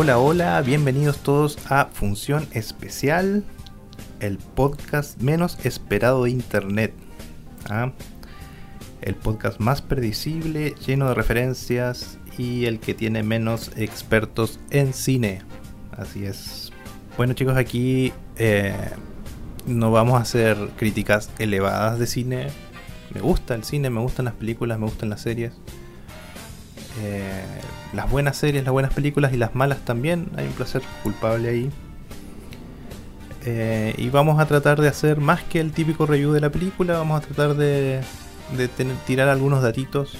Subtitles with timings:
[0.00, 3.42] Hola, hola, bienvenidos todos a Función Especial,
[4.20, 6.94] el podcast menos esperado de Internet.
[7.68, 7.90] ¿ah?
[9.00, 15.42] El podcast más predecible, lleno de referencias y el que tiene menos expertos en cine.
[15.90, 16.70] Así es.
[17.16, 18.76] Bueno chicos, aquí eh,
[19.66, 22.46] no vamos a hacer críticas elevadas de cine.
[23.12, 25.54] Me gusta el cine, me gustan las películas, me gustan las series.
[27.00, 27.42] Eh,
[27.92, 30.30] las buenas series, las buenas películas y las malas también.
[30.36, 31.70] Hay un placer culpable ahí.
[33.44, 36.98] Eh, y vamos a tratar de hacer más que el típico review de la película.
[36.98, 38.00] Vamos a tratar de,
[39.06, 40.18] tirar algunos datitos,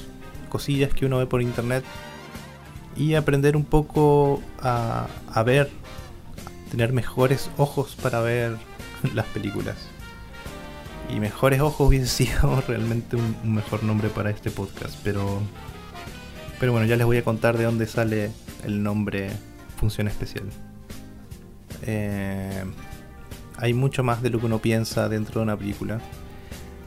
[0.48, 1.84] cosillas que uno ve por internet.
[2.96, 5.06] Y aprender un poco a,
[5.44, 5.70] ver,
[6.70, 8.56] tener mejores ojos para ver
[9.14, 9.76] las películas.
[11.14, 14.94] Y mejores ojos hubiese sido realmente un mejor nombre para este podcast.
[15.02, 15.40] Pero
[16.58, 18.30] pero bueno, ya les voy a contar de dónde sale
[18.64, 19.30] el nombre
[19.76, 20.44] Función Especial.
[21.82, 22.64] Eh,
[23.56, 26.00] hay mucho más de lo que uno piensa dentro de una película.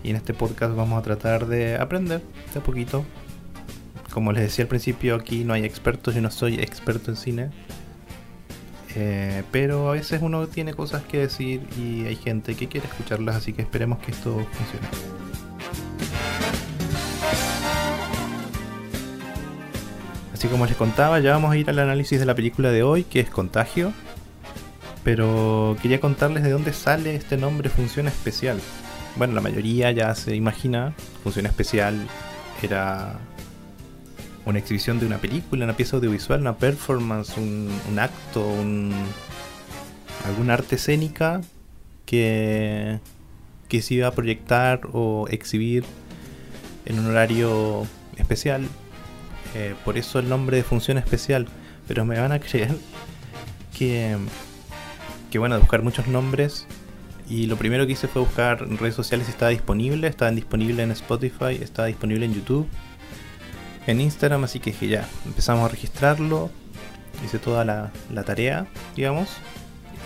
[0.03, 2.21] Y en este podcast vamos a tratar de aprender
[2.53, 3.05] de a poquito.
[4.11, 7.49] Como les decía al principio, aquí no hay expertos, yo no soy experto en cine.
[8.95, 13.37] Eh, pero a veces uno tiene cosas que decir y hay gente que quiere escucharlas,
[13.37, 15.20] así que esperemos que esto funcione.
[20.41, 23.03] Así como les contaba, ya vamos a ir al análisis de la película de hoy,
[23.03, 23.93] que es Contagio.
[25.03, 28.59] Pero quería contarles de dónde sale este nombre Función Especial.
[29.17, 32.07] Bueno, la mayoría ya se imagina, Función Especial
[32.63, 33.19] era
[34.43, 37.69] una exhibición de una película, una pieza audiovisual, una performance, un,
[37.99, 38.91] acto, un,
[40.25, 41.41] alguna arte escénica
[42.07, 42.99] que,
[43.69, 45.83] que se iba a proyectar o exhibir
[46.87, 47.85] en un horario
[48.17, 48.67] especial
[49.55, 51.47] eh, por eso el nombre de función especial.
[51.87, 52.75] Pero me van a creer
[53.77, 54.17] que,
[55.29, 56.67] que bueno, buscar muchos nombres.
[57.29, 60.07] Y lo primero que hice fue buscar redes sociales si estaba disponible.
[60.07, 62.67] Estaba disponible en Spotify, estaba disponible en YouTube,
[63.87, 64.43] en Instagram.
[64.43, 66.49] Así que dije ya, empezamos a registrarlo.
[67.25, 69.29] Hice toda la, la tarea, digamos.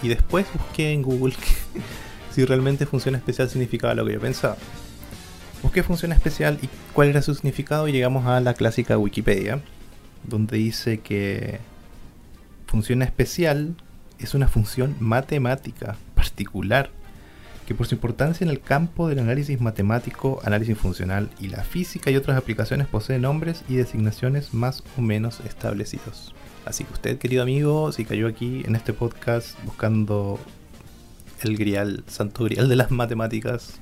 [0.01, 1.35] Y después busqué en Google
[2.31, 4.57] si realmente función especial significaba lo que yo pensaba.
[5.65, 9.61] Busqué función especial y cuál era su significado y llegamos a la clásica Wikipedia,
[10.23, 11.57] donde dice que
[12.67, 13.73] función especial
[14.19, 16.91] es una función matemática particular
[17.65, 22.11] que por su importancia en el campo del análisis matemático, análisis funcional y la física
[22.11, 26.35] y otras aplicaciones posee nombres y designaciones más o menos establecidos.
[26.63, 30.39] Así que usted, querido amigo, si cayó aquí en este podcast buscando
[31.41, 33.79] el grial, santo grial de las matemáticas,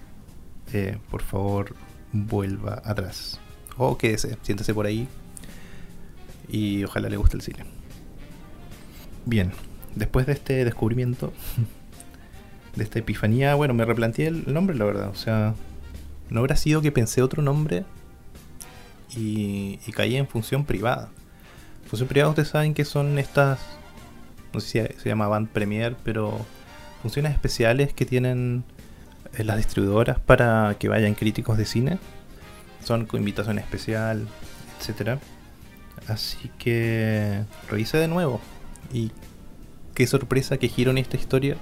[0.71, 1.75] eh, por favor
[2.11, 3.39] vuelva atrás.
[3.77, 5.07] O quédese, siéntese por ahí
[6.47, 7.65] y ojalá le guste el cine.
[9.25, 9.51] Bien,
[9.95, 11.33] después de este descubrimiento,
[12.75, 15.09] de esta epifanía, bueno, me replanteé el nombre, la verdad.
[15.09, 15.55] O sea,
[16.29, 17.85] no habrá sido que pensé otro nombre
[19.15, 21.09] y, y caí en función privada.
[21.87, 23.59] Función privada, ustedes saben que son estas,
[24.53, 26.45] no sé si se llama Band Premier, pero
[27.01, 28.63] funciones especiales que tienen
[29.37, 31.99] las distribuidoras para que vayan críticos de cine.
[32.83, 34.27] Son con invitación especial,
[34.79, 35.19] etcétera.
[36.07, 38.41] Así que revise de nuevo.
[38.91, 39.11] Y
[39.93, 41.57] qué sorpresa que giro en esta historia.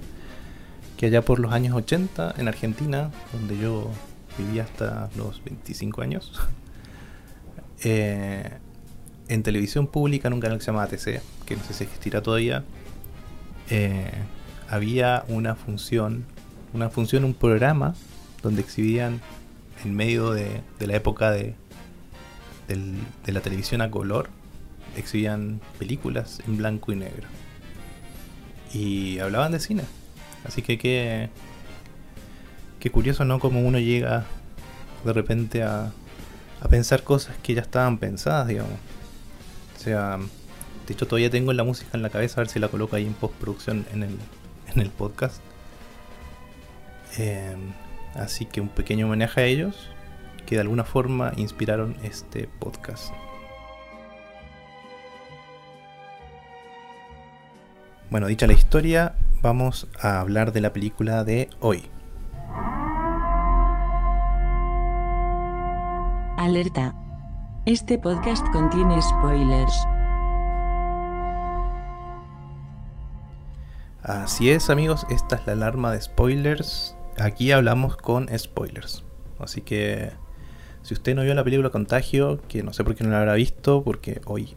[0.97, 3.89] Que allá por los años 80 en Argentina, donde yo
[4.37, 6.39] vivía hasta los 25 años,
[7.83, 8.51] eh,
[9.27, 12.21] en televisión pública, en un canal que se llama ATC, que no sé si existirá
[12.21, 12.63] todavía,
[13.69, 14.11] eh,
[14.69, 16.25] había una función
[16.73, 17.95] una función, un programa
[18.41, 19.21] donde exhibían
[19.83, 21.55] en medio de, la época de,
[22.67, 24.29] de la televisión a color,
[24.95, 27.27] exhibían películas en blanco y negro.
[28.73, 29.83] Y hablaban de cine.
[30.45, 31.29] Así que qué,
[32.79, 33.39] qué curioso, ¿no?
[33.39, 34.25] Como uno llega
[35.03, 35.91] de repente a,
[36.61, 38.73] a pensar cosas que ya estaban pensadas, digamos.
[39.75, 40.19] O sea,
[40.87, 43.05] de hecho todavía tengo la música en la cabeza, a ver si la coloco ahí
[43.05, 44.17] en postproducción en el,
[44.73, 45.41] en el podcast.
[47.17, 47.73] Em,
[48.15, 49.89] así que un pequeño homenaje a ellos
[50.45, 53.13] que de alguna forma inspiraron este podcast.
[58.09, 61.89] Bueno, dicha la historia, vamos a hablar de la película de hoy.
[66.37, 66.93] Alerta.
[67.65, 69.87] Este podcast contiene spoilers.
[74.03, 79.03] Así es amigos, esta es la alarma de spoilers aquí hablamos con spoilers.
[79.39, 80.11] Así que
[80.83, 83.33] si usted no vio la película Contagio, que no sé por qué no la habrá
[83.33, 84.55] visto, porque hoy,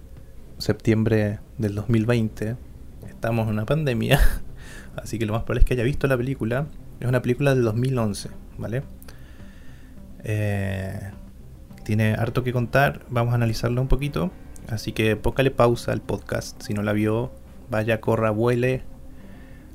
[0.58, 2.56] septiembre del 2020,
[3.08, 4.20] estamos en una pandemia,
[4.96, 6.66] así que lo más probable es que haya visto la película.
[7.00, 8.82] Es una película del 2011, ¿vale?
[10.22, 11.10] Eh,
[11.84, 14.30] tiene harto que contar, vamos a analizarlo un poquito,
[14.68, 17.32] así que póngale pausa al podcast si no la vio,
[17.70, 18.82] vaya, corra, vuele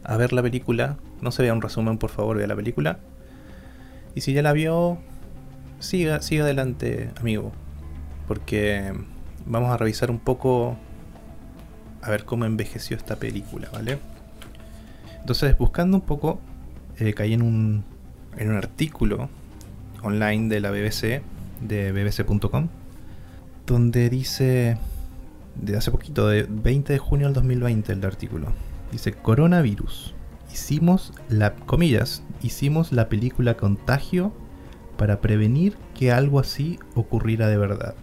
[0.04, 3.00] a ver la película, no se vea un resumen por favor de la película.
[4.16, 4.98] Y si ya la vio,
[5.80, 7.52] siga, siga adelante, amigo,
[8.28, 8.94] porque
[9.46, 10.78] vamos a revisar un poco
[12.02, 14.00] a ver cómo envejeció esta película, ¿vale?
[15.20, 16.40] Entonces, buscando un poco,
[16.98, 17.84] eh, caí en un,
[18.38, 19.30] en un artículo
[20.02, 21.22] online de la BBC,
[21.62, 22.70] de bbc.com,
[23.66, 24.78] donde dice,
[25.56, 28.54] de hace poquito, de 20 de junio del 2020, el artículo,
[28.92, 30.16] dice, coronavirus,
[30.52, 34.34] hicimos la, comillas, hicimos la película Contagio
[34.98, 37.96] para prevenir que algo así ocurriera de verdad.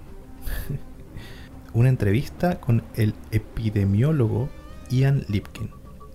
[1.75, 4.49] Una entrevista con el epidemiólogo
[4.91, 5.71] Ian Lipkin,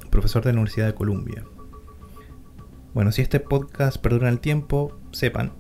[0.10, 1.44] profesor de la Universidad de Columbia.
[2.94, 5.54] Bueno, si este podcast perdura el tiempo, sepan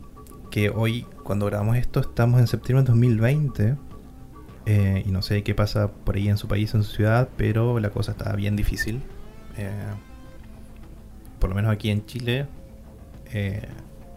[0.49, 3.77] que hoy, cuando grabamos esto, estamos en septiembre de 2020.
[4.65, 7.79] Eh, y no sé qué pasa por ahí en su país, en su ciudad, pero
[7.79, 9.01] la cosa está bien difícil.
[9.57, 9.71] Eh,
[11.41, 12.45] por lo menos aquí en Chile
[13.33, 13.67] eh,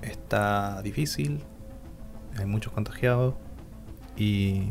[0.03, 1.41] está difícil.
[2.39, 3.35] Hay muchos contagiados.
[4.17, 4.69] Y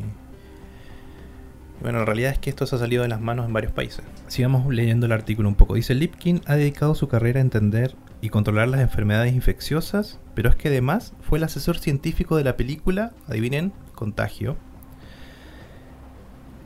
[1.81, 4.05] bueno, la realidad es que esto se ha salido de las manos en varios países.
[4.27, 5.73] Sigamos leyendo el artículo un poco.
[5.73, 10.55] Dice, Lipkin ha dedicado su carrera a entender y controlar las enfermedades infecciosas, pero es
[10.55, 14.55] que además fue el asesor científico de la película, adivinen, Contagio,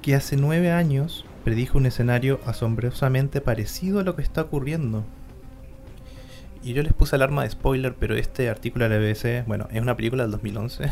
[0.02, 5.06] que hace nueve años predijo un escenario asombrosamente parecido a lo que está ocurriendo.
[6.68, 9.82] Y yo les puse alarma de spoiler, pero este artículo de la BBC, bueno, es
[9.82, 10.92] una película del 2011,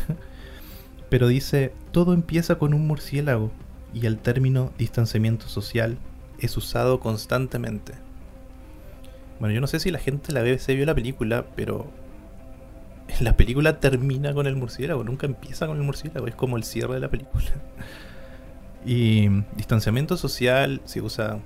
[1.09, 3.51] pero dice, todo empieza con un murciélago
[3.93, 5.97] y el término distanciamiento social
[6.39, 7.91] es usado constantemente.
[9.41, 11.91] Bueno, yo no sé si la gente de la BBC vio la película, pero
[13.19, 16.93] la película termina con el murciélago, nunca empieza con el murciélago, es como el cierre
[16.93, 17.43] de la película.
[18.87, 19.27] Y
[19.57, 21.39] distanciamiento social se usa,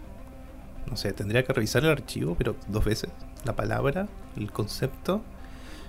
[0.90, 3.10] no sé, tendría que revisar el archivo, pero dos veces,
[3.46, 4.08] la palabra,
[4.38, 5.24] el concepto,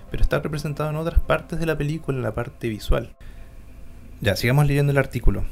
[0.09, 3.15] pero está representado en otras partes de la película, en la parte visual.
[4.21, 5.45] Ya, sigamos leyendo el artículo.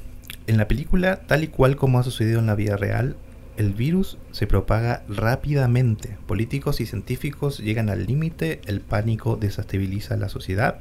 [0.47, 3.15] En la película, tal y cual como ha sucedido en la vida real,
[3.57, 6.17] el virus se propaga rápidamente.
[6.27, 10.79] Políticos y científicos llegan al límite, el pánico desestabiliza la sociedad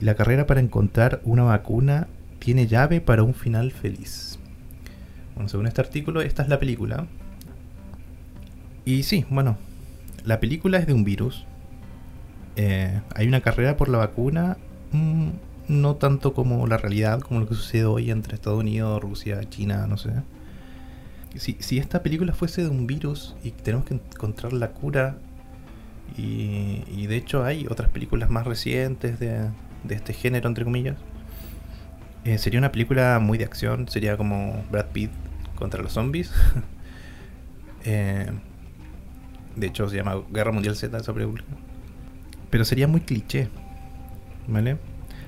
[0.00, 2.08] y la carrera para encontrar una vacuna
[2.38, 4.38] tiene llave para un final feliz.
[5.34, 7.06] Bueno, según este artículo, esta es la película.
[8.84, 9.56] Y sí, bueno,
[10.24, 11.46] la película es de un virus.
[12.56, 14.56] Eh, hay una carrera por la vacuna,
[14.92, 15.28] mm,
[15.68, 19.86] no tanto como la realidad, como lo que sucede hoy entre Estados Unidos, Rusia, China,
[19.86, 20.10] no sé
[21.36, 25.16] si, esta película fuese de un virus y tenemos que encontrar la cura,
[26.16, 29.48] y, de hecho hay otras películas más recientes de,
[29.88, 30.96] este género, entre comillas,
[32.24, 35.10] eh, sería una película muy de acción, sería como Brad Pitt
[35.56, 36.32] contra los zombies.
[37.82, 38.30] Eh,
[39.56, 41.44] de hecho se llama Guerra Mundial Z esa película.
[42.50, 43.48] Pero sería muy cliché,
[44.48, 44.78] ¿vale?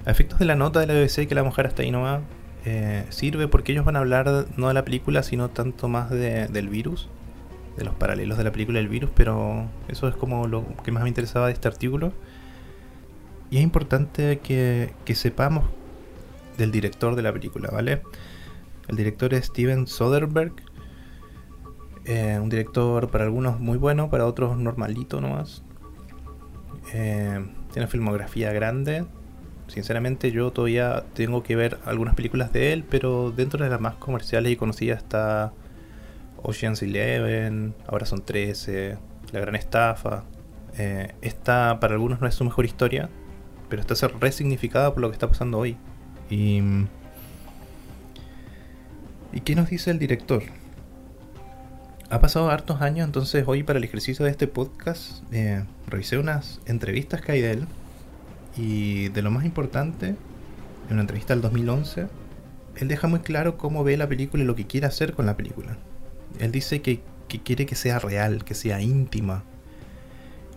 [0.05, 2.23] A efectos de la nota de la BBC que la mujer hasta ahí no va,
[2.65, 6.69] eh, sirve porque ellos van a hablar no de la película, sino tanto más del
[6.69, 7.09] virus,
[7.77, 11.03] de los paralelos de la película del virus, pero eso es como lo que más
[11.03, 12.13] me interesaba de este artículo.
[13.51, 15.65] Y es importante que, sepamos
[16.57, 18.03] del director de la película, ¿vale?
[18.89, 20.55] El director es Steven Soderbergh,
[22.05, 25.63] eh, un director para algunos muy bueno, para otros normalito nomás.
[26.93, 29.07] Eh, tiene filmografía grande,
[29.73, 33.95] Sinceramente yo todavía tengo que ver algunas películas de él, pero dentro de las más
[33.95, 35.55] comerciales y conocidas está
[36.43, 38.99] Ocean's Eleven, ahora son 13,
[39.33, 40.25] La Gran Estafa.
[40.77, 43.09] Eh, esta para algunos no es su mejor historia,
[43.71, 45.79] pero está resignificada por lo que está pasando hoy.
[46.29, 46.61] Y,
[49.33, 50.43] ¿Y qué nos dice el director?
[52.13, 56.61] Ha pasado hartos años, entonces hoy para el ejercicio de este podcast eh, revisé unas
[56.67, 57.67] entrevistas que hay de él
[58.55, 60.17] y de lo más importante, en
[60.91, 62.09] una entrevista del 2011,
[62.77, 65.39] él deja muy claro cómo ve la película y lo que quiere hacer con la
[65.39, 65.79] película.
[66.39, 67.01] Él dice que,
[67.45, 69.45] quiere que sea real, que sea íntima.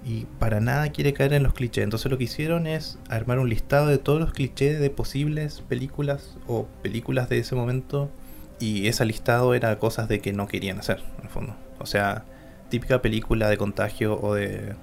[0.06, 1.86] Y para nada quiere caer en los clichés.
[1.86, 6.36] Entonces lo que hicieron es armar un listado de todos los clichés de posibles películas
[6.48, 8.12] o películas de ese momento.
[8.60, 11.56] Y ese listado era cosas de que no querían hacer, en el fondo.
[11.80, 12.26] O sea,
[12.70, 14.76] típica película de contagio o de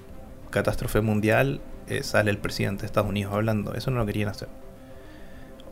[0.50, 3.74] catástrofe mundial eh, sale el presidente de Estados Unidos hablando.
[3.74, 4.48] Eso no lo querían hacer.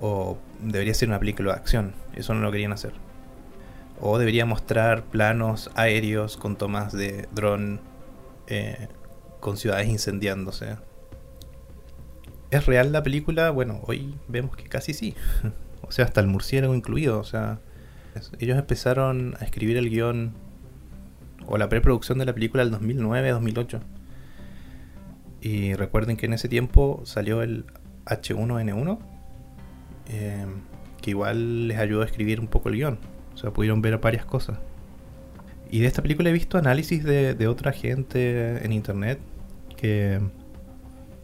[0.01, 1.95] O debería ser una película de acción.
[2.15, 2.93] Eso no lo querían hacer.
[4.01, 7.81] O debería mostrar planos aéreos con tomas de dron
[8.47, 8.89] eh,
[9.41, 10.77] con ciudades incendiándose.
[12.51, 13.51] ¿Es real la película?
[13.51, 15.15] Bueno, hoy vemos que casi sí.
[15.83, 17.21] o sea, hasta el murciélago incluido.
[17.21, 17.61] O sea,
[18.39, 20.33] ellos empezaron a escribir el guion
[21.47, 23.81] o la preproducción de la película el 2009-2008.
[25.43, 27.65] Y recuerden que en ese tiempo salió el
[28.07, 28.99] H1N1,
[30.09, 30.47] eh,
[31.01, 32.99] que igual les ayudó a escribir un poco el guion.
[33.35, 34.59] O sea, pudieron ver varias cosas.
[35.71, 39.21] Y de esta película he visto análisis de, otra gente en internet
[39.77, 40.21] que,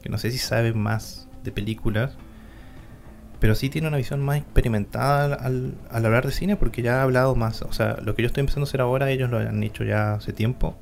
[0.02, 2.16] que no sé si saben más de películas,
[3.38, 7.02] pero sí tiene una visión más experimentada al, al, hablar de cine porque ya ha
[7.02, 7.62] hablado más.
[7.62, 10.14] O sea, lo que yo estoy empezando a hacer ahora, ellos lo han hecho ya
[10.14, 10.76] hace tiempo.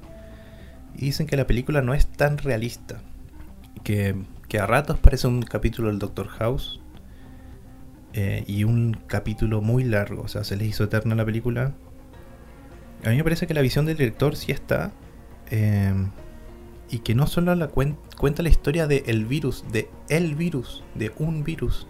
[0.97, 3.01] Y dicen que la película no es tan realista.
[3.83, 4.15] Que,
[4.49, 6.81] que a ratos parece un capítulo del Doctor House.
[8.13, 10.23] Eh, y un capítulo muy largo.
[10.23, 11.73] O sea, se les hizo eterna la película.
[13.05, 14.93] A mí me parece que la visión del director sí está.
[15.51, 15.93] Eh,
[16.89, 21.43] y que no solo la cuenta la historia de virus, de el virus, de un
[21.43, 21.89] virus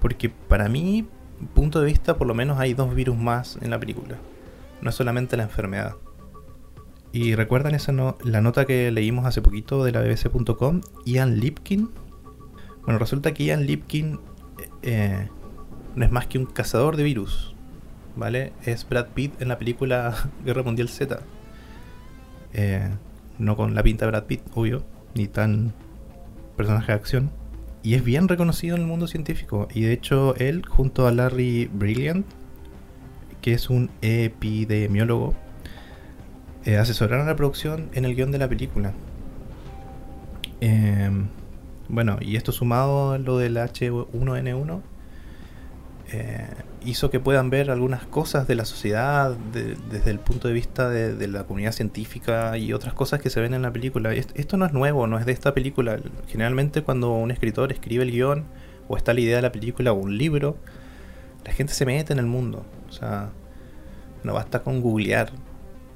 [0.00, 1.06] porque para mi
[1.54, 4.16] punto de vista, por lo menos hay dos virus más en la película.
[4.80, 5.94] No es solamente la enfermedad.
[7.12, 7.92] Y recuerdan esa
[8.24, 11.90] la nota que leímos hace poquito de la bbc.com, Ian Lipkin.
[12.84, 14.20] Bueno, resulta que Ian Lipkin
[14.82, 15.28] eh,
[15.94, 17.54] no es más que un cazador de virus.
[18.16, 18.52] ¿Vale?
[18.64, 21.20] Es Brad Pitt en la película Guerra Mundial Z.
[22.54, 22.88] Eh,
[23.38, 24.82] no con la pinta de Brad Pitt, obvio,
[25.14, 25.74] ni tan
[26.56, 27.30] personaje de acción
[27.82, 29.68] y es bien reconocido en el mundo científico.
[29.72, 32.26] Y de hecho, él, junto a Larry Brilliant,
[33.40, 35.34] que es un epidemiólogo,
[36.64, 38.92] eh, asesoraron la producción en el guion de la película.
[40.60, 41.28] Em,
[41.88, 44.82] bueno, y esto sumado a lo del H1N1,
[46.12, 46.46] eh,
[46.84, 49.36] hizo que puedan ver algunas cosas de la sociedad
[49.90, 53.54] desde el punto de vista de, la comunidad científica y otras cosas que se ven
[53.54, 54.12] en la película.
[54.14, 55.98] Esto, no es nuevo, no es de esta película.
[56.28, 58.44] Generalmente cuando un escritor escribe el guion
[58.86, 60.58] o está la idea de la película o un libro,
[61.44, 62.64] la gente se mete en el mundo.
[62.88, 63.30] O sea,
[64.22, 65.32] no basta con googlear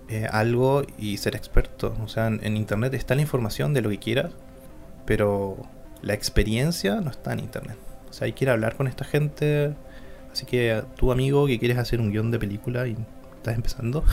[0.09, 1.95] eh, algo y ser experto.
[2.03, 4.33] O sea, en internet está la información de lo que quieras,
[5.07, 5.57] pero
[6.03, 7.77] la experiencia no está en internet.
[8.09, 9.77] O sea, hay que ir a hablar con esta gente
[10.33, 12.97] Así que tu amigo que quieres hacer un guion de película y
[13.37, 14.05] estás empezando,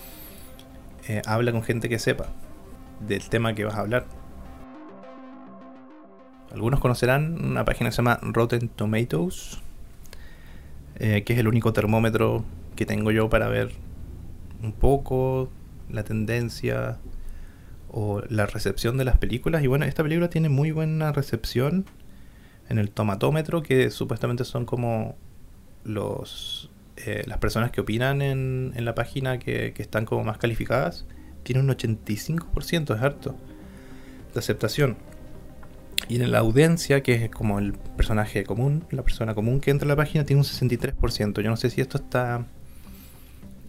[1.08, 2.26] eh, habla con gente que sepa
[3.06, 4.06] del tema que vas a hablar.
[6.52, 9.60] Algunos conocerán una página que se llama Rotten Tomatoes,
[10.96, 12.44] eh, que es el único termómetro
[12.76, 13.72] que tengo yo para ver
[14.62, 15.50] un poco
[15.88, 16.98] la tendencia
[17.90, 19.62] o la recepción de las películas.
[19.62, 21.86] Y bueno, esta película tiene muy buena recepción
[22.72, 25.16] en el tomatómetro, que supuestamente son como
[25.84, 31.06] los eh, las personas que opinan en, en la página que, están como más calificadas,
[31.42, 33.36] tienen un 85%, es harto,
[34.32, 34.96] de aceptación.
[36.08, 39.86] Y en la audiencia, que es como el personaje común, la persona común que entra
[39.86, 41.40] a la página, tiene un 63%.
[41.40, 42.44] Yo no sé si esto está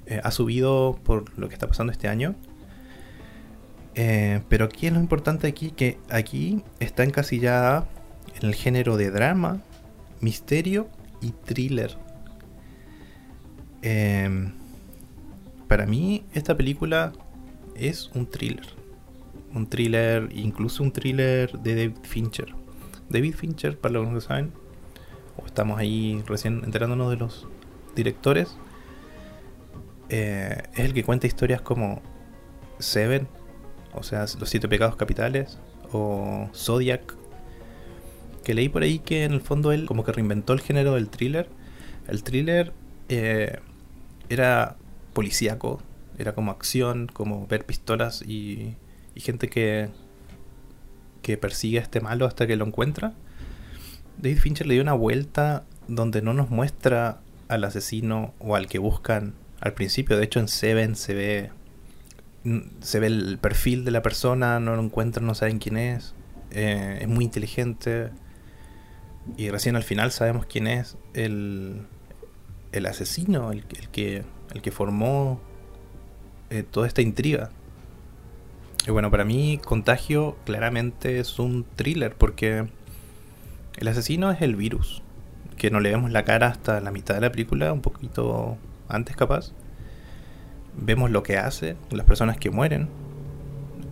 [0.05, 2.35] eh, ha subido por lo que está pasando este año.
[3.95, 7.92] Eh, pero aquí es lo importante aquí, que aquí está encasillada en
[8.47, 9.61] el género de drama,
[10.19, 10.87] misterio
[11.21, 11.97] y thriller.
[13.81, 14.53] Em,
[15.67, 17.13] para mí esta película
[17.75, 18.65] es un thriller.
[19.53, 22.53] Un thriller, incluso un thriller de David Fincher.
[23.09, 24.51] David Fincher, para los que no saben,
[25.37, 27.47] o estamos ahí recién enterándonos de los
[27.95, 28.57] directores,
[30.09, 32.01] eh, es el que cuenta historias como
[32.79, 33.27] Seven,
[33.93, 35.59] o sea, Los Siete Pecados Capitales,
[35.91, 37.15] o Zodiac,
[38.43, 41.09] que leí por ahí que en el fondo él como que reinventó el género del
[41.09, 41.49] thriller.
[42.07, 42.73] El thriller
[43.09, 43.59] eh,
[44.29, 44.77] era
[45.13, 45.81] policíaco,
[46.17, 48.75] era como acción, como ver pistolas y,
[49.15, 49.89] gente que,
[51.21, 53.13] que persigue a este malo hasta que lo encuentra.
[54.17, 58.79] David Fincher le dio una vuelta donde no nos muestra al asesino o al que
[58.79, 60.17] buscan al principio.
[60.17, 61.51] De hecho, en Seven se ve
[62.81, 66.13] se ve el perfil de la persona, no lo encuentran, no saben quién es.
[66.51, 68.09] Eh, es muy inteligente.
[69.37, 71.87] Y recién al final sabemos quién es el,
[72.71, 75.39] el asesino, el, que, el que formó
[76.49, 77.49] eh, toda esta intriga.
[78.85, 82.67] Y bueno, para mí Contagio claramente es un thriller porque
[83.77, 85.01] el asesino es el virus,
[85.57, 88.57] que no le vemos la cara hasta la mitad de la película, un poquito
[88.89, 89.53] antes capaz.
[90.75, 92.89] Vemos lo que hace, las personas que mueren.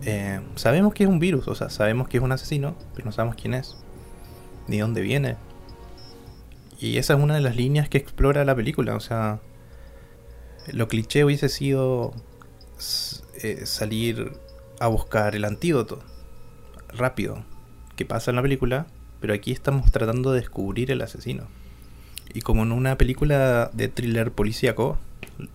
[0.04, 3.12] Eh, sabemos que es un virus, o sea, sabemos que es un asesino, pero no
[3.12, 3.81] sabemos quién es
[4.68, 5.36] ni dónde viene.
[6.80, 9.40] Y esa es una de las líneas que explora la película, o sea,
[10.72, 12.12] Lo cliché hubiese sido
[13.42, 14.32] eh, salir
[14.80, 16.02] a buscar el antídoto
[16.88, 17.44] rápido
[17.96, 18.86] que pasa en la película,
[19.20, 21.46] pero aquí estamos tratando de descubrir el asesino.
[22.34, 24.98] Y como en una película de thriller policíaco,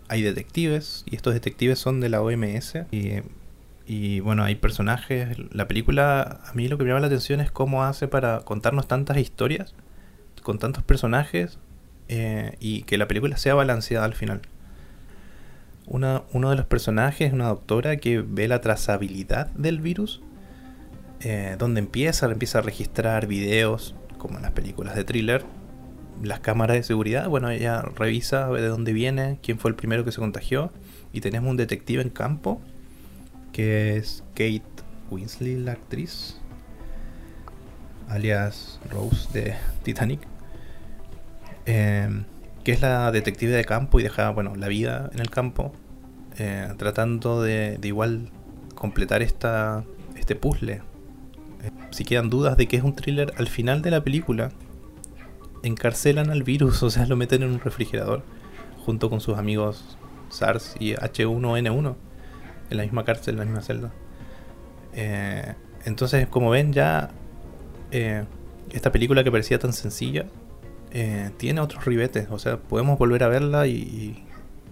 [0.07, 2.73] hay detectives, y estos detectives son de la OMS,
[3.87, 5.37] y, bueno, hay personajes.
[5.53, 8.87] La película, a mí lo que me llama la atención es cómo hace para contarnos
[8.87, 9.73] tantas historias,
[10.43, 11.57] con tantos personajes,
[12.09, 14.41] eh, y que la película sea balanceada al final.
[15.85, 20.21] Una, uno de los personajes es una doctora que ve la trazabilidad del virus,
[21.21, 25.45] eh, donde empieza, empieza a registrar videos, como en las películas de thriller,
[26.21, 30.11] las cámaras de seguridad, bueno, ella revisa, de dónde viene, quién fue el primero que
[30.11, 30.71] se contagió,
[31.13, 32.61] y tenemos un detective en campo,
[33.51, 34.63] que es Kate
[35.09, 36.37] Winsley, la actriz,
[38.07, 40.21] alias Rose de Titanic,
[41.65, 42.25] em,
[42.63, 45.73] que es la detective de campo y deja, bueno, la vida en el campo,
[46.37, 48.29] eh, tratando de, de, igual
[48.75, 49.83] completar esta,
[50.15, 50.81] este puzzle.
[51.63, 54.51] Eh, si quedan dudas de que es un thriller, al final de la película,
[55.63, 58.23] encarcelan al virus, o sea, lo meten en un refrigerador
[58.85, 59.97] junto con sus amigos
[60.29, 61.95] SARS y H1N1
[62.69, 63.91] en la misma cárcel, en la misma celda.
[64.93, 65.53] Eh,
[65.85, 67.09] entonces, como ven, ya
[67.91, 68.25] eh,
[68.71, 70.25] esta película que parecía tan sencilla
[70.91, 74.25] eh, tiene otros ribetes, o sea, podemos volver a verla y,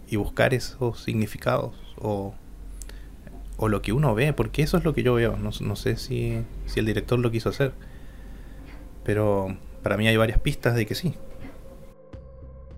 [0.07, 2.33] y buscar esos significados o,
[3.57, 5.37] o, lo que uno ve, porque eso es lo que yo veo.
[5.37, 7.73] No, no sé si, si el director lo quiso hacer,
[9.03, 11.15] pero para mí hay varias pistas de que sí.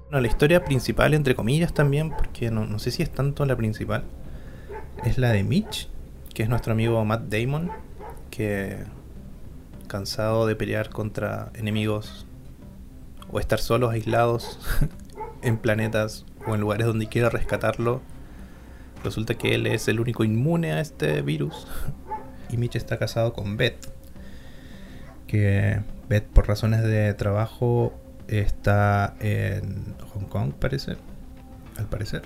[0.09, 4.03] Bueno, la historia principal, entre comillas también, porque no, sé si es tanto la principal,
[5.05, 5.89] es la de Mitch,
[6.33, 7.71] que es nuestro amigo Matt Damon,
[8.29, 8.77] que
[9.87, 12.25] cansado de pelear contra enemigos
[13.31, 14.59] o estar solos, aislados
[15.41, 18.01] en planetas o en lugares donde quiera rescatarlo,
[19.03, 21.67] resulta que él es el único inmune a este virus.
[22.49, 23.91] Y Mitch está casado con Beth,
[25.27, 27.93] que Beth por razones de trabajo
[28.29, 30.95] está en Hong Kong, parece,
[31.77, 32.21] al parecer.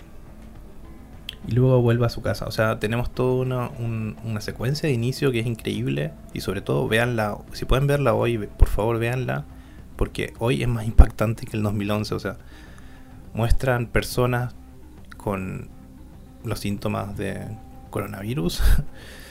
[1.47, 2.45] Y luego vuelve a su casa.
[2.45, 6.12] O sea, tenemos toda una, secuencia de inicio que es increíble.
[6.34, 7.38] Y sobre todo, véanla.
[7.54, 9.45] Si pueden verla hoy, por favor, véanla.
[9.95, 12.15] Porque hoy es más impactante que el 2011.
[12.15, 12.38] O sea,
[13.34, 14.54] muestran personas
[15.17, 15.69] con
[16.43, 17.47] los síntomas de
[17.89, 18.62] coronavirus.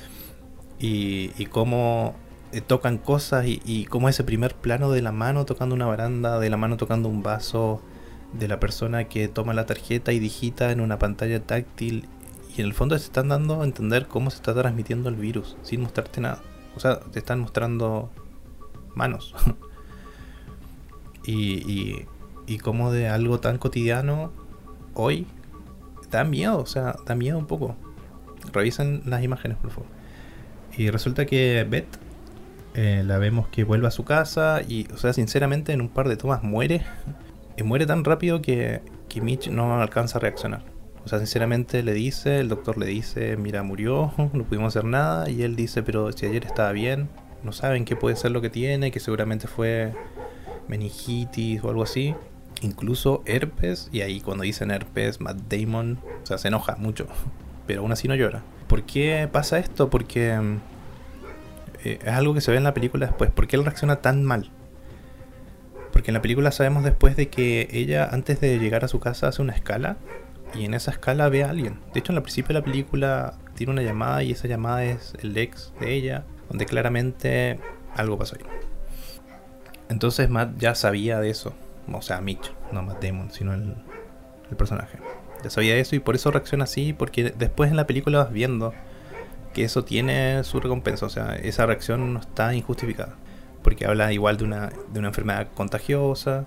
[0.79, 2.15] y, y cómo
[2.53, 6.51] eh, tocan cosas y, como ese primer plano de la mano tocando una baranda, de
[6.51, 7.81] la mano tocando un vaso,
[8.33, 12.09] de la persona que toma la tarjeta y digita en una pantalla táctil.
[12.57, 15.57] Y en el fondo te están dando a entender cómo se está transmitiendo el virus,
[15.63, 16.43] sin mostrarte nada.
[16.77, 18.11] O sea, te están mostrando
[18.95, 19.35] manos.
[21.25, 22.07] y,
[22.47, 24.33] y, como de algo tan cotidiano
[24.95, 25.27] hoy
[26.11, 27.77] da miedo, o sea, da miedo un poco.
[28.53, 29.89] Revisen las imágenes, por favor.
[30.77, 31.99] Y resulta que Beth
[32.75, 36.09] eh, la vemos que vuelve a su casa y, o sea, sinceramente en un par
[36.09, 36.85] de tomas muere.
[37.57, 40.63] Y muere tan rápido que, que Mitch no alcanza a reaccionar.
[41.05, 45.31] O sea, sinceramente le dice, el doctor le dice, mira, murió, no pudimos hacer nada.
[45.31, 47.09] Y él dice, pero si ayer estaba bien,
[47.43, 49.93] no saben qué puede ser lo que tiene, que seguramente fue
[50.69, 52.15] meningitis o algo así.
[52.63, 57.07] Incluso herpes, y ahí cuando dicen herpes, Matt Damon, o sea, se enoja mucho,
[57.67, 58.43] pero aún así no llora.
[58.69, 59.91] ¿Por qué pasa esto?
[59.91, 60.39] Porque
[61.85, 63.31] eh, es algo que se ve en la película después.
[63.31, 64.51] ¿Por qué él reacciona tan mal?
[66.01, 69.29] Porque en la película sabemos después de que ella, antes de llegar a su casa,
[69.29, 69.99] hace una escala
[70.55, 71.79] y en esa escala ve a alguien.
[71.93, 75.13] De hecho, en el principio de la película tiene una llamada y esa llamada es
[75.21, 77.61] el ex de ella, donde claramente
[77.95, 78.47] algo pasó ahí.
[79.91, 81.53] Entonces Matt ya sabía de eso.
[81.93, 83.75] O sea, Mitch, no Matt Damon, sino el,
[84.51, 84.97] el personaje.
[85.45, 88.73] Ya sabía eso y por eso reacciona así, porque después en la película vas viendo
[89.53, 91.05] que eso tiene su recompensa.
[91.05, 93.17] O sea, esa reacción no está injustificada.
[93.63, 96.47] Porque habla igual de una, de una enfermedad contagiosa.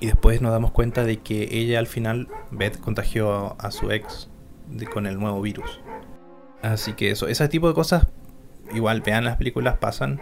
[0.00, 4.28] Y después nos damos cuenta de que ella al final, Beth, contagió a, su ex
[4.92, 5.80] con el nuevo virus.
[6.62, 8.06] Así que eso, ese tipo de cosas,
[8.74, 10.20] igual vean las películas, pasan.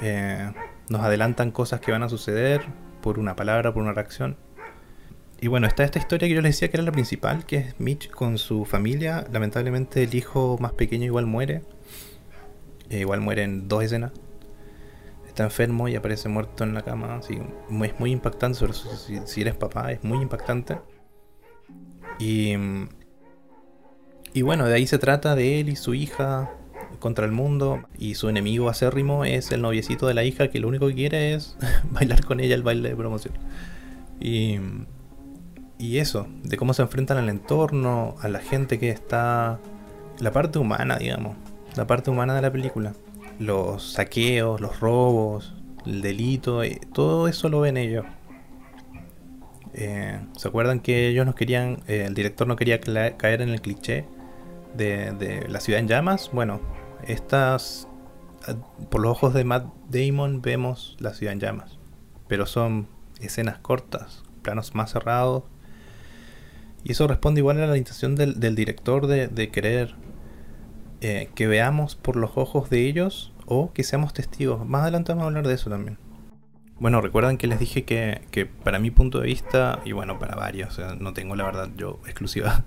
[0.00, 0.50] Eh,
[0.88, 2.62] nos adelantan cosas que van a suceder
[3.02, 4.36] por una palabra, por una reacción.
[5.40, 7.80] Y bueno, está esta historia que yo les decía que era la principal, que es
[7.80, 9.26] Mitch con su familia.
[9.30, 11.62] Lamentablemente el hijo más pequeño igual muere.
[12.88, 14.12] Eh, igual muere en dos escenas.
[15.34, 17.16] Está enfermo y aparece muerto en la cama.
[17.16, 20.78] Así, es muy impactante, sobre si, si, eres papá, es muy impactante.
[22.20, 22.54] Y,
[24.32, 26.52] y bueno, de ahí se trata de él y su hija
[27.00, 27.82] contra el mundo.
[27.98, 31.34] Y su enemigo acérrimo es el noviecito de la hija que lo único que quiere
[31.34, 31.56] es
[31.90, 33.34] bailar con ella el baile de promoción.
[34.20, 34.60] Y
[35.78, 39.58] y eso, de cómo se enfrentan al entorno, a la gente que está...
[40.20, 41.36] La parte humana, digamos.
[41.74, 42.94] La parte humana de la película.
[43.38, 45.54] Los saqueos, los robos,
[45.86, 48.04] el delito, todo eso lo ven ellos.
[49.74, 53.60] Eh, ¿Se acuerdan que ellos no querían, eh, el director no quería caer en el
[53.60, 54.06] cliché
[54.74, 56.30] de, la ciudad en llamas?
[56.32, 56.60] Bueno,
[57.06, 57.88] estas,
[58.88, 61.78] por los ojos de Matt Damon vemos la ciudad en llamas,
[62.28, 62.86] pero son
[63.20, 65.42] escenas cortas, planos más cerrados,
[66.84, 69.96] y eso responde igual a la intención del, del director de, de querer
[71.06, 74.66] eh, que veamos por los ojos de ellos o que seamos testigos.
[74.66, 75.98] Más adelante vamos a hablar de eso también.
[76.80, 80.34] Bueno, recuerdan que les dije que, que para mi punto de vista, y bueno, para
[80.34, 82.64] varios, no tengo la verdad yo exclusiva,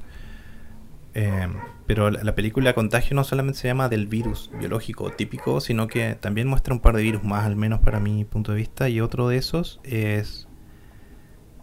[1.15, 1.47] eh,
[1.87, 6.47] pero la, película Contagio no solamente se llama del virus biológico típico, sino que también
[6.47, 9.29] muestra un par de virus más, al menos para mi punto de vista, y otro
[9.29, 10.47] de esos es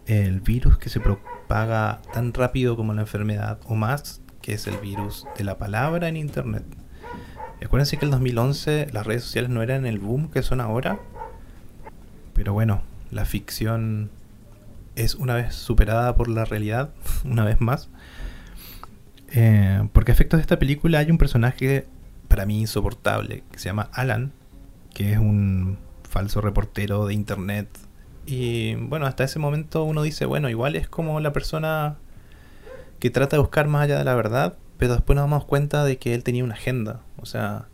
[0.07, 4.77] el virus que se propaga tan rápido como la enfermedad o más, que es el
[4.77, 6.63] virus de la palabra en Internet.
[7.65, 10.99] Acuérdense que en el 2011 las redes sociales no eran el boom que son ahora,
[12.35, 14.11] pero bueno, la ficción
[14.95, 16.93] es una vez superada por la realidad,
[17.25, 17.89] una vez más.
[19.31, 21.87] Eh, porque a efectos de esta película hay un personaje
[22.27, 24.31] para mí insoportable que se llama Alan,
[24.93, 27.67] que es un falso reportero de internet
[28.27, 31.97] y bueno, hasta ese momento uno dice, bueno, igual es como la persona
[32.99, 35.97] que trata de buscar más allá de la verdad, pero después nos damos cuenta de
[35.97, 37.01] que él tenía una agenda.
[37.17, 37.67] O sea,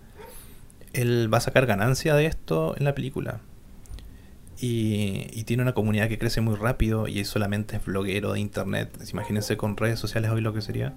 [0.94, 3.40] él va a sacar ganancia de esto en la película.
[4.60, 8.96] Y, y tiene una comunidad que crece muy rápido y solamente es bloguero de internet.
[9.12, 10.94] Imagínense con redes sociales hoy lo que sería.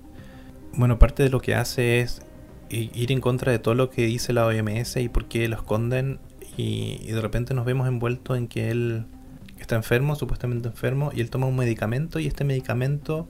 [0.74, 2.22] Bueno, parte de lo que hace es
[2.68, 6.18] ir en contra de todo lo que dice la OMS y por qué lo esconden.
[6.56, 9.06] Y, y de repente nos vemos envueltos en que él
[9.58, 13.28] está enfermo, supuestamente enfermo, y él toma un medicamento y este medicamento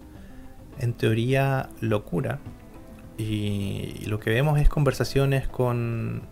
[0.79, 2.39] en teoría lo cura.
[3.17, 6.23] Y, y lo que vemos es conversaciones con,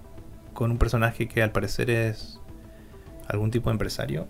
[0.53, 2.41] con un personaje que al parecer es
[3.29, 4.27] algún tipo de empresario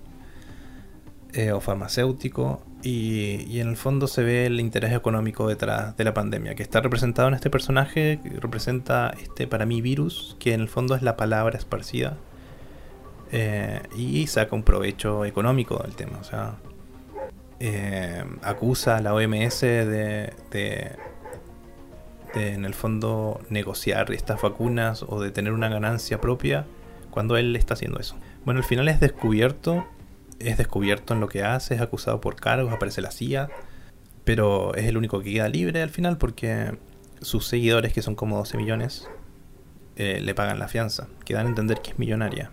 [1.32, 6.04] eh, o farmacéutico y, y, en el fondo se ve el interés económico detrás de
[6.04, 10.52] la pandemia que está representado en este personaje que representa este para mí virus que
[10.52, 12.18] en el fondo es la palabra esparcida
[13.34, 16.18] eh, y saca un provecho económico del tema.
[16.20, 16.56] O sea,
[17.64, 20.96] eh, acusa a la OMS de, de,
[22.34, 26.66] de, en el fondo, negociar estas vacunas o de tener una ganancia propia
[27.12, 28.16] cuando él está haciendo eso.
[28.44, 29.86] Bueno, al final es descubierto,
[30.40, 33.48] es descubierto en lo que hace, es acusado por cargos, aparece la CIA,
[34.24, 36.76] pero es el único que queda libre al final porque
[37.20, 39.08] sus seguidores, que son como 12 millones,
[39.94, 42.50] eh, le pagan la fianza, que dan a entender que es millonaria.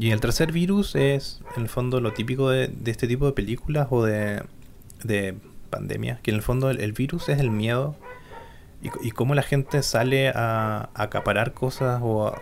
[0.00, 3.88] Y el tercer virus es, en el fondo, lo típico de, este tipo de películas
[3.90, 4.42] o de,
[5.04, 5.34] de
[5.68, 7.96] pandemias, que en el fondo el, virus es el miedo
[8.80, 12.40] y, cómo la gente sale a, acaparar cosas o, a,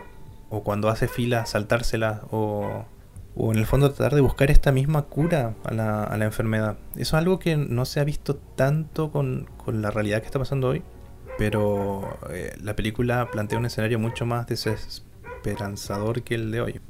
[0.62, 2.84] cuando hace fila saltárselas o,
[3.36, 6.76] en el fondo tratar de buscar esta misma cura a la, a la, enfermedad.
[6.94, 10.38] Eso es algo que no se ha visto tanto con, con la realidad que está
[10.38, 10.84] pasando hoy,
[11.38, 16.80] pero eh, la película plantea un escenario mucho más desesperanzador que el de hoy.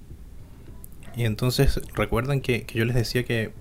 [1.18, 3.52] Y entonces recuerdan que, que, yo les decía que,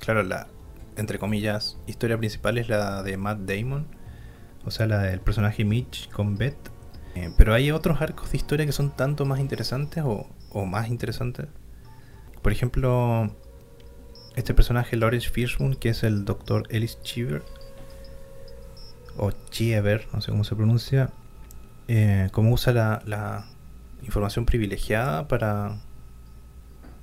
[0.00, 0.48] claro, la,
[0.96, 3.86] entre comillas, historia principal es la de Matt Damon,
[4.64, 6.58] o sea, la del personaje Mitch con Beth.
[7.14, 10.88] Eh, pero hay otros arcos de historia que son tanto más interesantes o, o más
[10.88, 11.46] interesantes.
[12.42, 13.32] Por ejemplo,
[14.34, 17.44] este personaje Lawrence Fishburne, que es el doctor Ellis Cheever,
[19.16, 21.10] o Cheever, no sé cómo se pronuncia,
[21.86, 23.46] eh, cómo usa la, la
[24.02, 25.78] información privilegiada para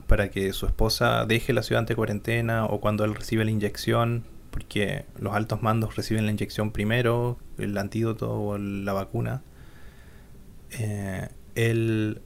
[0.07, 4.23] para que su esposa deje la ciudad ante cuarentena o cuando él recibe la inyección,
[4.51, 9.41] porque los altos mandos reciben la inyección primero, el antídoto o la vacuna.
[10.79, 12.21] Eh, él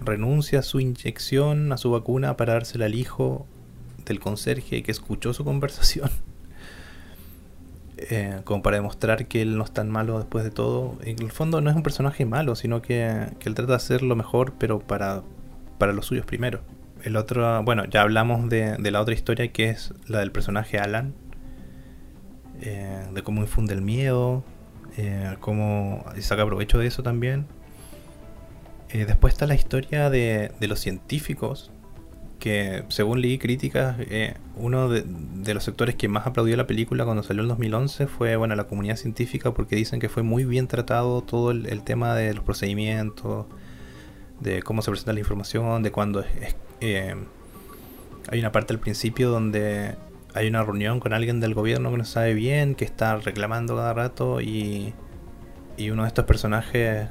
[0.00, 3.46] renuncia a su inyección, a su vacuna, para dársela al hijo
[4.04, 6.10] del conserje que escuchó su conversación.
[7.98, 10.98] Eh, como para demostrar que él no es tan malo después de todo.
[11.02, 14.02] En el fondo no es un personaje malo, sino que, que él trata de hacer
[14.02, 15.22] lo mejor, pero para,
[15.78, 16.60] para los suyos primero
[17.06, 20.78] el otro, bueno, ya hablamos de, de, la otra historia que es la del personaje
[20.78, 21.14] Alan,
[22.60, 24.42] eh, de cómo infunde el miedo,
[24.96, 27.46] eh, cómo saca provecho de eso también.
[28.88, 31.70] Eh, después está la historia de, de, los científicos,
[32.40, 37.04] que según leí críticas, eh, uno de, de, los sectores que más aplaudió la película
[37.04, 40.66] cuando salió en 2011 fue bueno, la comunidad científica porque dicen que fue muy bien
[40.66, 43.46] tratado todo el, el tema de los procedimientos,
[44.40, 47.14] de cómo se presenta la información, de cuándo es, es eh,
[48.28, 49.96] hay una parte al principio donde
[50.34, 53.94] hay una reunión con alguien del gobierno que no sabe bien, que está reclamando cada
[53.94, 54.92] rato y,
[55.76, 57.08] y uno de estos personajes,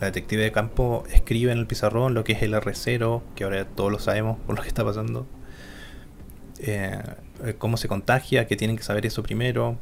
[0.00, 3.64] la detective de campo, escribe en el pizarrón lo que es el R0, que ahora
[3.64, 5.26] todos lo sabemos por lo que está pasando.
[6.60, 7.00] Eh,
[7.58, 9.78] cómo se contagia, que tienen que saber eso primero,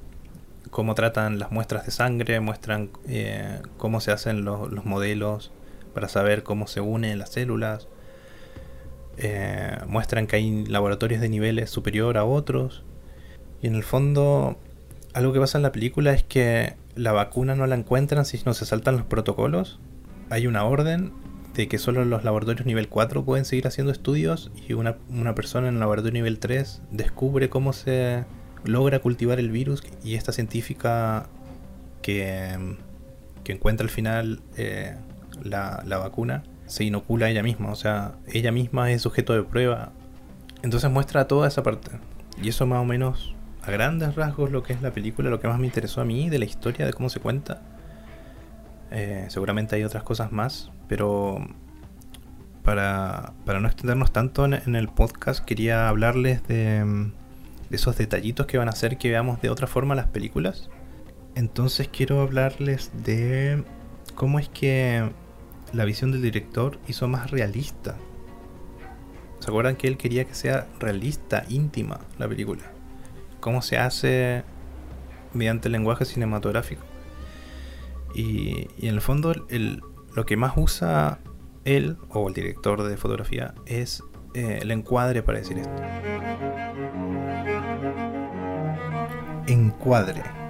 [0.70, 5.53] cómo tratan las muestras de sangre, muestran eh, cómo se hacen los modelos
[5.94, 7.88] para saber cómo se unen las células,
[9.18, 12.85] eh, muestran que hay laboratorios de niveles superior a otros,
[13.62, 14.59] y en el fondo
[15.16, 18.52] algo que pasa en la película es que la vacuna no la encuentran si no
[18.52, 19.79] se saltan los protocolos.
[20.29, 21.12] Hay una orden
[21.55, 25.68] de que solo los laboratorios nivel 4 pueden seguir haciendo estudios y una, una persona
[25.68, 28.24] en el laboratorio nivel 3 descubre cómo se
[28.64, 31.29] logra cultivar el virus y esta científica
[32.02, 32.76] que,
[33.42, 34.96] que encuentra al final eh,
[35.42, 39.92] la, la, vacuna se inocula ella misma, o sea, ella misma es sujeto de prueba.
[40.62, 41.92] Entonces muestra toda esa parte.
[42.42, 45.48] Y eso más o menos, a grandes rasgos, lo que es la película, lo que
[45.48, 47.62] más me interesó a mí, de la historia, de cómo se cuenta.
[48.90, 51.38] Eh, seguramente hay otras cosas más, pero
[52.62, 57.12] para, para no extendernos tanto en, en el podcast, quería hablarles de
[57.68, 60.70] de esos detallitos que van a hacer que veamos de otra forma las películas.
[61.35, 63.64] Entonces quiero hablarles de
[64.14, 65.11] cómo es que
[65.77, 67.97] la visión del director hizo más realista.
[69.39, 72.62] ¿Se acuerdan que él quería que sea realista, íntima la película?
[73.41, 74.43] ¿Cómo se hace
[75.35, 76.83] mediante el lenguaje cinematográfico?
[78.15, 79.83] Y, en el fondo el,
[80.15, 81.21] lo que más usa
[81.65, 85.83] él o el director de fotografía es eh, el encuadre para decir esto.
[89.47, 90.46] Encuadre.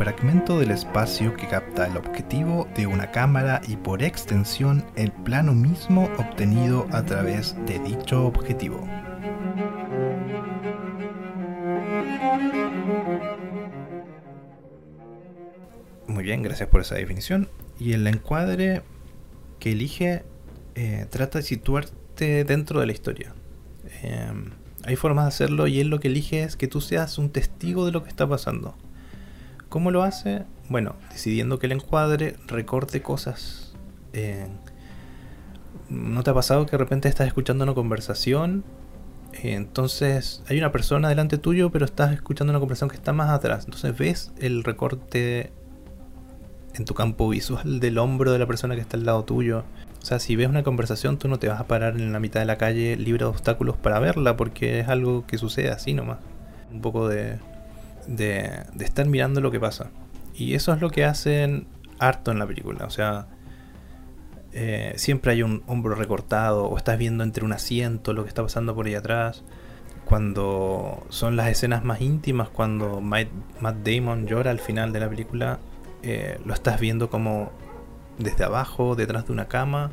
[0.00, 5.52] Fragmento del espacio que capta el objetivo de una cámara y por extensión el plano
[5.52, 8.88] mismo obtenido a través de dicho objetivo.
[16.06, 17.50] Muy bien, gracias por esa definición.
[17.78, 18.80] Y el encuadre
[19.58, 20.22] que elige
[20.76, 23.34] eh, trata de situarte dentro de la historia.
[24.02, 27.28] Em, hay formas de hacerlo y él lo que elige es que tú seas un
[27.28, 28.74] testigo de lo que está pasando.
[29.70, 30.42] ¿Cómo lo hace?
[30.68, 33.72] Bueno, decidiendo que el encuadre recorte cosas.
[34.12, 34.48] Eh,
[35.88, 38.64] ¿No te ha pasado que de repente estás escuchando una conversación?
[39.32, 43.30] Eh, entonces hay una persona delante tuyo, pero estás escuchando una conversación que está más
[43.30, 43.64] atrás.
[43.64, 45.52] Entonces ves el recorte
[46.74, 49.62] en tu campo visual del hombro de la persona que está al lado tuyo.
[50.02, 52.40] O sea, si ves una conversación, tú no te vas a parar en la mitad
[52.40, 56.18] de la calle libre de obstáculos para verla, porque es algo que sucede así nomás.
[56.72, 57.38] Un poco de,
[58.10, 59.90] de, estar mirando lo que pasa.
[60.34, 61.66] Y eso es lo que hacen
[61.98, 62.84] harto en la película.
[62.84, 63.28] O sea,
[64.52, 68.42] eh, siempre hay un hombro recortado, o estás viendo entre un asiento lo que está
[68.42, 69.44] pasando por ahí atrás.
[70.04, 73.28] Cuando son las escenas más íntimas, cuando Matt
[73.60, 75.60] Damon llora al final de la película,
[76.02, 77.52] eh, lo estás viendo como
[78.18, 79.92] desde abajo, detrás de una cama,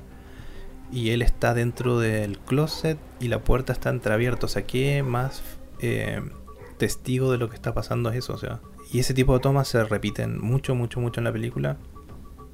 [0.92, 4.48] y él está dentro del closet y la puerta está entreabierta.
[4.48, 5.44] O sea, ¿qué más
[5.82, 6.22] eh,
[6.78, 8.34] testigo de lo que está pasando es eso?
[8.34, 8.60] O sea,
[8.92, 11.78] y ese tipo de tomas se repiten mucho, mucho, mucho en la película.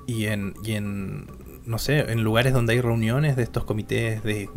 [0.06, 1.28] Y en, y en
[1.66, 4.50] no sé, en lugares donde hay reuniones de estos comités de,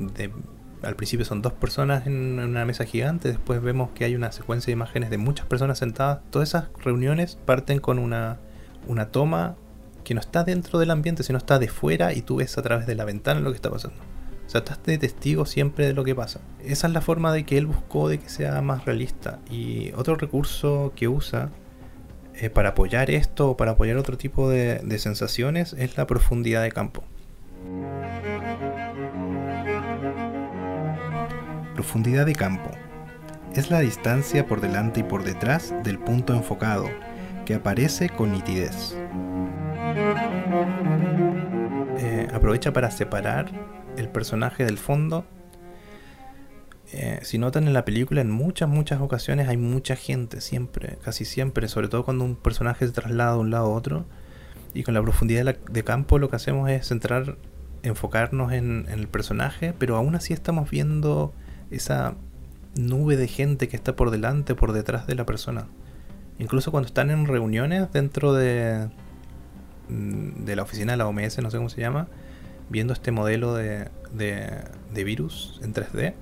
[0.82, 4.66] al principio son dos personas en una mesa gigante, después vemos que hay una secuencia
[4.66, 6.20] de imágenes de muchas personas sentadas.
[6.30, 8.38] Todas esas reuniones parten con una,
[8.86, 9.56] una toma
[10.04, 12.86] que no está dentro del ambiente, sino está de fuera y tú ves a través
[12.86, 13.98] de la ventana lo que está pasando.
[14.46, 16.40] O sea, estás testigo siempre de lo que pasa.
[16.64, 19.40] Esa es la forma de que él buscó de que sea más realista.
[19.50, 21.50] Y otro recurso que usa
[22.34, 26.62] eh, para apoyar esto o para apoyar otro tipo de, de sensaciones es la profundidad
[26.62, 27.02] de campo.
[31.74, 32.70] Profundidad de campo.
[33.54, 36.84] Es la distancia por delante y por detrás del punto enfocado,
[37.46, 38.96] que aparece con nitidez.
[41.98, 43.50] Eh, aprovecha para separar
[43.96, 45.24] el personaje del fondo.
[46.92, 51.24] Eh, si notan en la película, en muchas, muchas ocasiones hay mucha gente, siempre, casi
[51.24, 54.06] siempre, sobre todo cuando un personaje se traslada de un lado a otro.
[54.72, 57.38] Y con la profundidad de, campo lo que hacemos es centrar,
[57.82, 61.32] enfocarnos en, en el personaje, pero aún así estamos viendo
[61.70, 62.14] esa
[62.76, 65.66] nube de gente que está por delante, por detrás de la persona.
[66.38, 68.90] Incluso cuando están en reuniones dentro de,
[69.88, 72.08] Mm, de la oficina de la OMS, no sé cómo se llama,
[72.68, 76.14] viendo este modelo de, de, virus en 3D,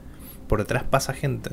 [0.49, 1.51] por detrás pasa gente.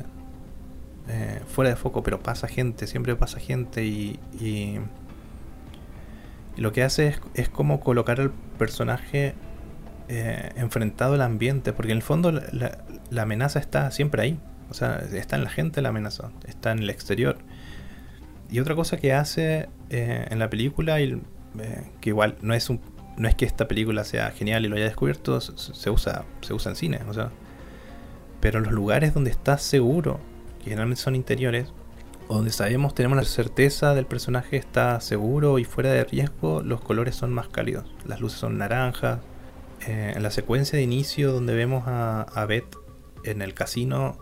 [1.08, 4.78] Eh, fuera de foco, pero pasa gente, siempre pasa gente y, y,
[6.56, 9.34] lo que hace es, es, como colocar al personaje
[10.08, 14.38] eh, enfrentado al ambiente, porque en el fondo la, amenaza está siempre ahí.
[14.68, 17.38] O sea, está en la gente la amenaza, está en el exterior.
[18.50, 22.80] Y otra cosa que hace eh, en la película, que igual no es un,
[23.16, 26.70] no es que esta película sea genial y lo haya descubierto, se, usa, se usa
[26.70, 27.30] en cine, o sea.
[28.40, 30.18] Pero los lugares donde estás seguro,
[30.58, 31.72] que generalmente son interiores,
[32.28, 37.14] donde sabemos, tenemos la certeza del personaje está seguro y fuera de riesgo, los colores
[37.14, 37.84] son más cálidos.
[38.06, 39.20] Las luces son naranjas.
[39.86, 42.76] Eh, en la secuencia de inicio donde vemos a, a Beth
[43.24, 44.16] en el casino,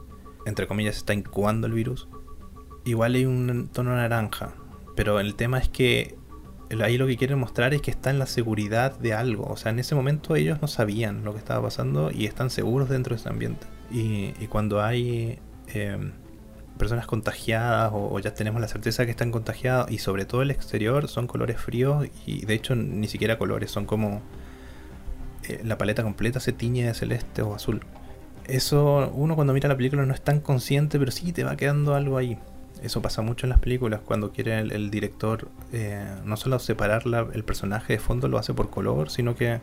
[0.47, 2.09] entre comillas, está incubando el virus,
[2.85, 4.55] igual hay un tono naranja.
[4.97, 6.17] Pero el tema es que
[6.83, 9.45] ahí lo que quieren mostrar es que está en la seguridad de algo.
[9.45, 12.89] O sea, en ese momento ellos no sabían lo que estaba pasando y están seguros
[12.89, 13.67] dentro de ese ambiente.
[13.91, 16.13] Y, cuando hay em,
[16.79, 21.09] personas contagiadas o, ya tenemos la certeza que están contagiadas y sobre todo el exterior
[21.09, 24.23] son colores fríos y de hecho ni siquiera colores, son como
[25.49, 27.81] eh, la paleta completa se tiñe de celeste o azul.
[28.47, 31.95] Eso uno cuando mira la película no es tan consciente, pero sí te va quedando
[31.95, 32.39] algo ahí.
[32.83, 37.45] Eso pasa mucho en las películas, cuando quiere el, director eh, no solo separar el
[37.45, 39.61] personaje de fondo, lo hace por color, sino que,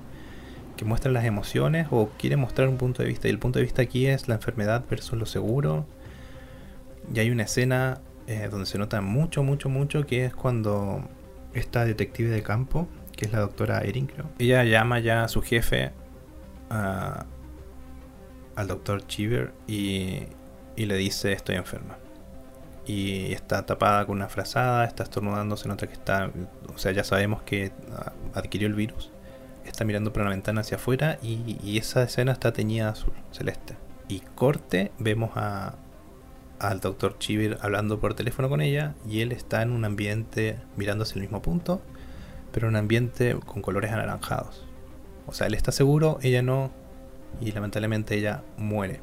[0.75, 3.27] que muestra las emociones o quiere mostrar un punto de vista.
[3.27, 5.87] Y el punto de vista aquí es la enfermedad versus lo seguro.
[7.13, 11.07] Y hay una escena eh, donde se nota mucho, mucho, mucho, que es cuando
[11.53, 15.41] esta detective de campo, que es la doctora Erin, creo, ella llama ya a su
[15.41, 15.91] jefe,
[16.69, 20.23] al doctor Cheever, y,
[20.75, 21.97] y le dice estoy enferma
[22.87, 26.31] y está tapada con una frazada, está estornudando, se nota que está,
[26.73, 27.71] o sea, ya sabemos que
[28.33, 29.11] adquirió el virus.
[29.65, 33.75] Está mirando por una ventana hacia afuera y, esa escena está teñida azul, celeste.
[34.07, 35.75] Y corte, vemos a,
[36.59, 41.03] al doctor Chiver hablando por teléfono con ella y él está en un ambiente mirando
[41.03, 41.81] hacia el mismo punto,
[42.53, 44.65] pero en un ambiente con colores anaranjados.
[45.25, 46.71] O sea, él está seguro, ella no,
[47.41, 49.01] y lamentablemente ella muere.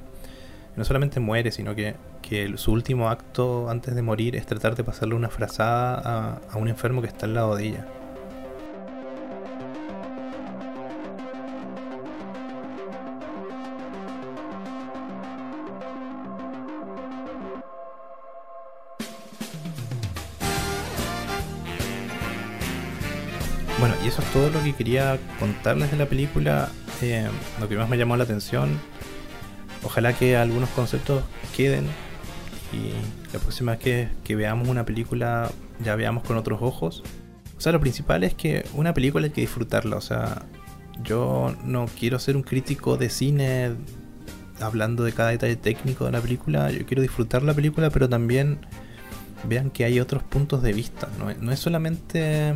[0.74, 1.96] no solamente muere, sino que
[2.28, 6.68] que su último acto antes de morir es tratar de pasarle una frazada a, un
[6.68, 7.86] enfermo que está al lado de ella.
[23.78, 26.70] Bueno, y eso es todo lo que quería contarles de la película.
[27.02, 27.28] Eh,
[27.60, 28.80] lo que más me llamó la atención.
[29.82, 31.22] Ojalá que algunos conceptos
[31.54, 31.86] queden
[32.74, 32.92] y
[33.32, 35.50] la próxima vez que, veamos una película
[35.82, 37.02] ya veamos con otros ojos.
[37.56, 39.96] O sea, lo principal es que una película hay que disfrutarla.
[39.96, 40.42] O sea,
[41.02, 43.72] yo no quiero ser un crítico de cine
[44.60, 46.70] hablando de cada detalle técnico de la película.
[46.70, 48.58] Yo quiero disfrutar la película, pero también
[49.48, 51.08] vean que hay otros puntos de vista.
[51.18, 52.54] No, es solamente